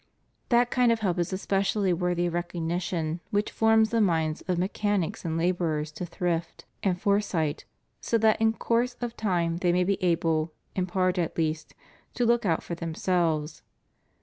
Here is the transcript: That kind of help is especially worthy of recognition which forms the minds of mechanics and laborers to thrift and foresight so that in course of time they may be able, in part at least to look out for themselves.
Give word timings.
That 0.49 0.71
kind 0.71 0.91
of 0.91 1.01
help 1.01 1.19
is 1.19 1.31
especially 1.31 1.93
worthy 1.93 2.25
of 2.25 2.33
recognition 2.33 3.19
which 3.29 3.51
forms 3.51 3.91
the 3.91 4.01
minds 4.01 4.41
of 4.47 4.57
mechanics 4.57 5.23
and 5.23 5.37
laborers 5.37 5.91
to 5.91 6.07
thrift 6.07 6.65
and 6.81 6.99
foresight 6.99 7.65
so 7.99 8.17
that 8.17 8.41
in 8.41 8.53
course 8.53 8.95
of 8.99 9.15
time 9.15 9.57
they 9.57 9.71
may 9.71 9.83
be 9.83 10.03
able, 10.03 10.53
in 10.75 10.87
part 10.87 11.19
at 11.19 11.37
least 11.37 11.75
to 12.15 12.25
look 12.25 12.47
out 12.47 12.63
for 12.63 12.73
themselves. 12.73 13.61